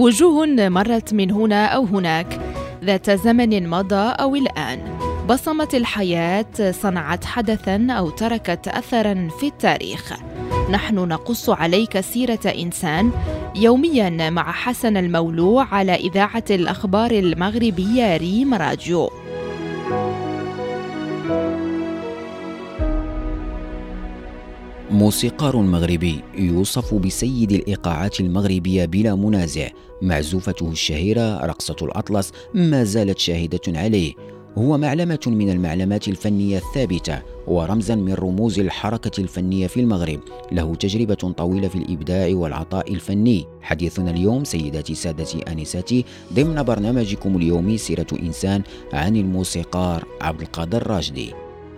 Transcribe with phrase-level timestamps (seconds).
[0.00, 2.40] وجوه مرت من هنا أو هناك.
[2.84, 10.12] ذات زمن مضى أو الآن بصمت الحياة صنعت حدثا أو تركت أثرا في التاريخ.
[10.70, 13.10] نحن نقص عليك سيرة إنسان
[13.56, 19.10] يوميا مع حسن المولوع على إذاعة الأخبار المغربية ريم راديو
[25.00, 29.68] موسيقار مغربي يوصف بسيد الايقاعات المغربية بلا منازع
[30.02, 34.14] معزوفته الشهيرة رقصة الأطلس ما زالت شاهدة عليه.
[34.58, 40.20] هو معلمة من المعلمات الفنية الثابتة ورمزا من رموز الحركة الفنية في المغرب.
[40.52, 43.44] له تجربة طويلة في الإبداع والعطاء الفني.
[43.62, 51.32] حديثنا اليوم سيداتي سادتي انساتي ضمن برنامجكم اليومي سيرة إنسان عن الموسيقار عبد القادر راشدي.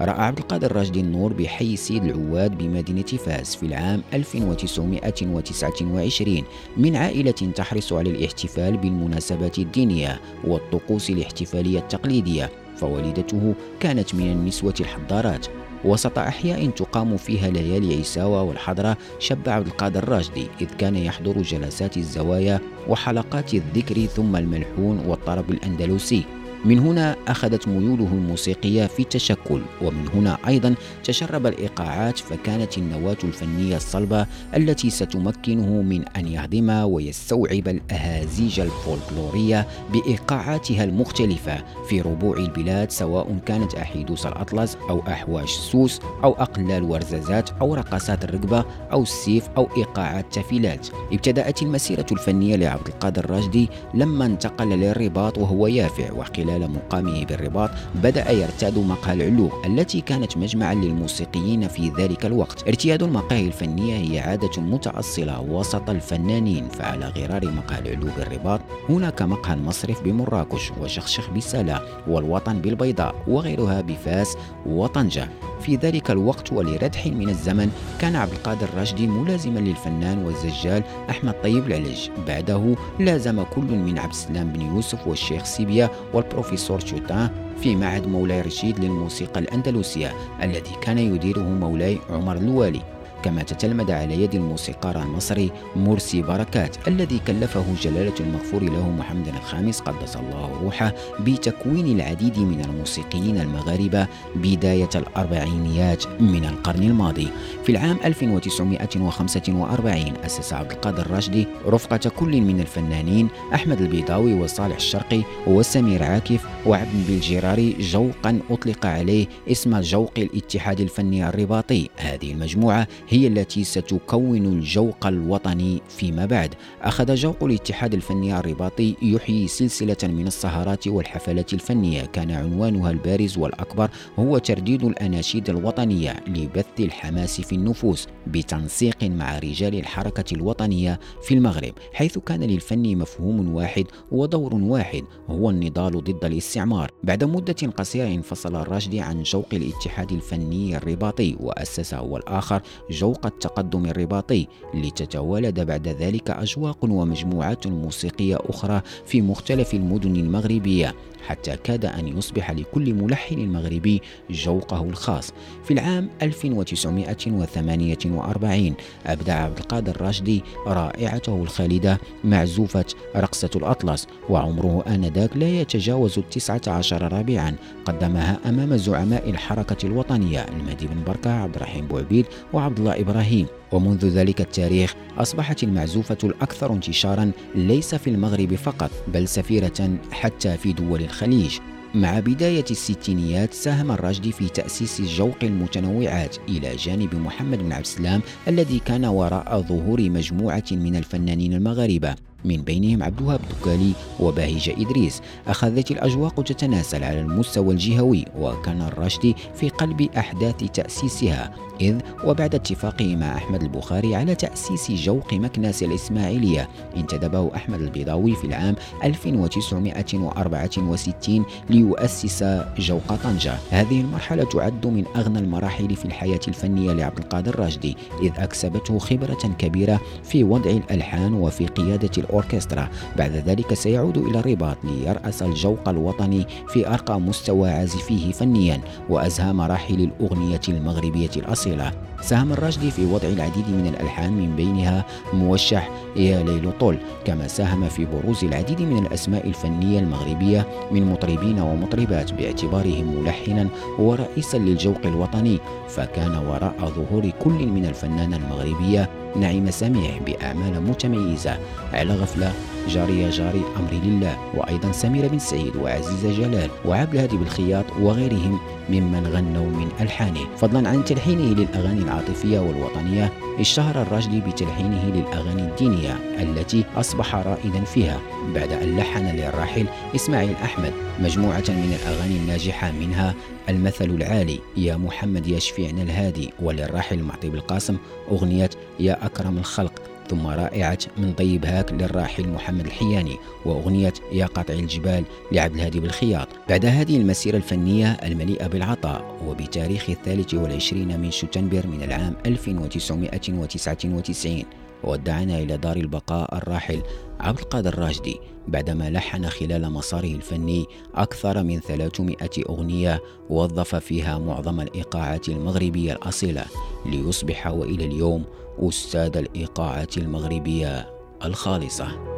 [0.00, 6.42] رأى عبد القادر راشدي النور بحي سيد العواد بمدينة فاس في العام 1929
[6.76, 15.46] من عائلة تحرص على الاحتفال بالمناسبات الدينية والطقوس الاحتفالية التقليدية فوالدته كانت من النسوة الحضارات.
[15.84, 21.96] وسط أحياء تقام فيها ليالي عيساوة والحضرة شب عبد القادر الراشدي إذ كان يحضر جلسات
[21.96, 26.37] الزوايا وحلقات الذكر ثم الملحون والطرب الأندلسي.
[26.64, 33.76] من هنا أخذت ميوله الموسيقية في التشكل ومن هنا أيضا تشرب الإيقاعات فكانت النواة الفنية
[33.76, 43.38] الصلبة التي ستمكنه من أن يهضم ويستوعب الأهازيج الفولكلورية بإيقاعاتها المختلفة في ربوع البلاد سواء
[43.46, 49.68] كانت أحيدوس الأطلس أو أحواش سوس أو أقلال ورزازات أو رقصات الرقبة أو السيف أو
[49.76, 56.70] إيقاعات تفيلات ابتدأت المسيرة الفنية لعبد القادر الراشدي لما انتقل للرباط وهو يافع وقيل خلال
[56.70, 62.68] مقامه بالرباط بدأ يرتاد مقهى العلوق التي كانت مجمعا للموسيقيين في ذلك الوقت.
[62.68, 69.54] ارتياد المقاهي الفنية هي عادة متأصلة وسط الفنانين فعلى غرار مقهى العلوق بالرباط هناك مقهى
[69.54, 74.36] المصرف بمراكش وشخشخ بسلا والوطن بالبيضاء وغيرها بفاس
[74.66, 75.28] وطنجة.
[75.60, 77.70] في ذلك الوقت ولردح من الزمن
[78.00, 82.08] كان عبد القادر الراشدي ملازما للفنان والزجال أحمد طيب العلج.
[82.26, 85.90] بعده لازم كل من عبد السلام بن يوسف والشيخ سيبيا
[86.38, 87.30] والبروفيسور شوتان
[87.62, 92.97] في معهد مولاي رشيد للموسيقى الأندلسية الذي كان يديره مولاي عمر الوالي.
[93.22, 99.80] كما تتلمذ على يد الموسيقار المصري مرسي بركات الذي كلفه جلالة المغفور له محمد الخامس
[99.80, 107.28] قدس الله روحه بتكوين العديد من الموسيقيين المغاربة بداية الأربعينيات من القرن الماضي.
[107.64, 115.22] في العام 1945 أسس عبد القادر الراشدي رفقة كل من الفنانين أحمد البيضاوي وصالح الشرقي
[115.46, 121.88] وسمير عاكف وعبد بالجراري جوقا أطلق عليه اسم جوق الاتحاد الفني الرباطي.
[121.96, 126.54] هذه المجموعة هي التي ستكون الجوق الوطني فيما بعد.
[126.82, 132.02] أخذ جوق الاتحاد الفني الرباطي يحيي سلسلة من السهرات والحفلات الفنية.
[132.02, 139.74] كان عنوانها البارز والأكبر هو ترديد الأناشيد الوطنية لبث الحماس في النفوس بتنسيق مع رجال
[139.74, 146.90] الحركة الوطنية في المغرب حيث كان للفن مفهوم واحد ودور واحد هو النضال ضد الاستعمار.
[147.04, 152.62] بعد مدة قصيرة انفصل الراشدي عن جوق الاتحاد الفني الرباطي وأسس هو الآخر
[152.98, 160.94] جوق التقدم الرباطي لتتوالد بعد ذلك أجواق ومجموعات موسيقية أخرى في مختلف المدن المغربية
[161.26, 165.32] حتى كاد أن يصبح لكل ملحن مغربي جوقه الخاص.
[165.64, 168.74] في العام 1948
[169.06, 172.84] أبدع عبد القادر الراشدي رائعته الخالدة معزوفة
[173.16, 180.86] رقصة الأطلس وعمره آنذاك لا يتجاوز التسعة عشر رابعا قدمها أمام زعماء الحركة الوطنية المهدي
[180.86, 187.30] بن بركة عبد الرحيم بوعبيد وعبد الله إبراهيم ومنذ ذلك التاريخ أصبحت المعزوفة الأكثر انتشارا
[187.54, 191.58] ليس في المغرب فقط بل سفيرة حتى في دول الخليج.
[191.94, 198.20] مع بداية الستينيات ساهم الراشدي في تأسيس جوق المتنوعات إلى جانب محمد بن عبد السلام
[198.48, 202.27] الذي كان وراء ظهور مجموعة من الفنانين المغاربة.
[202.44, 205.22] من بينهم عبد الوهاب الدكالي وبهيج إدريس.
[205.46, 213.16] أخذت الأجواق تتناسل على المستوى الجهوي وكان الراشدي في قلب أحداث تأسيسها إذ وبعد اتفاقه
[213.16, 222.44] مع أحمد البخاري على تأسيس جوق مكناس الإسماعيلية انتدبه أحمد البيضاوي في العام 1964 ليؤسس
[222.78, 223.54] جوق طنجة.
[223.70, 229.54] هذه المرحلة تعد من أغنى المراحل في الحياة الفنية لعبد القادر الراشدي إذ أكسبته خبرة
[229.58, 232.88] كبيرة في وضع الألحان وفي قيادة الأوركسترا.
[233.16, 239.94] بعد ذلك سيعود إلى الرباط ليرأس الجوق الوطني في أرقى مستوى عازفيه فنيا وأزهى مراحل
[239.94, 241.92] الأغنية المغربية الأصيلة.
[242.22, 245.04] ساهم الراشدي في وضع العديد من الألحان من بينها
[245.34, 251.60] موشح يا ليل طول كما ساهم في بروز العديد من الأسماء الفنية المغربية من مطربين
[251.60, 255.58] ومطربات باعتبارهم ملحنا ورئيسا للجوق الوطني.
[255.88, 261.58] فكان وراء ظهور كل من الفنانة المغربية نعيم سميح بأعمال متميزة
[261.92, 262.52] على غفلة.
[262.88, 268.60] جارية جاري أمري لله وأيضا سميرة بن سعيد وعزيزة جلال وعبد الهادي بالخياط وغيرهم
[268.90, 270.40] ممن غنوا من ألحانه.
[270.56, 278.20] فضلا عن تلحينه للأغاني العاطفية والوطنية اشتهر الراشدي بتلحينه للأغاني الدينية التي أصبح رائدا فيها
[278.54, 283.34] بعد أن لحن للراحل إسماعيل أحمد مجموعة من الأغاني الناجحة منها
[283.68, 287.96] المثل العالي يا محمد يا شفيعنا الهادي وللراحل معطي بالقاسم
[288.30, 288.70] أغنية
[289.00, 289.92] يا أكرم الخلق.
[290.30, 296.48] ثم رائعة من طيب هاك للراحل محمد الحياني وأغنية يا قاطع الجبال لعبد الهادي بالخياط.
[296.68, 304.62] بعد هذه المسيرة الفنية المليئة بالعطاء وبتاريخ الثالث والعشرين من شتنبر من العام 1999
[305.04, 307.02] ودعنا إلى دار البقاء الراحل
[307.40, 308.36] عبد القادر الراشدي.
[308.68, 312.36] بعدما لحن خلال مساره الفني أكثر من 300
[312.68, 316.64] أغنية وظف فيها معظم الإيقاعات المغربية الأصيلة.
[317.08, 318.44] ليصبح وإلى اليوم
[318.78, 321.10] أستاذ الإيقاعات المغربية
[321.44, 322.37] الخالصة.